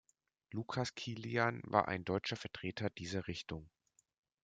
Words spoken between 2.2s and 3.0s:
Vertreter